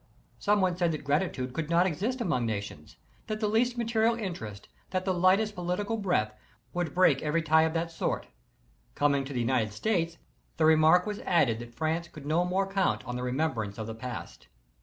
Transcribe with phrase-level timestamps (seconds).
[0.39, 2.95] Some one said that grati tude could not exist among nations,
[3.27, 6.33] that the least material interest, that the lightest political breath,
[6.73, 8.25] would break every tie of that sort;
[8.95, 10.17] coming to the United States,
[10.57, 13.93] the remark was added that France could no more count on the remembrance of the
[13.93, 14.47] past.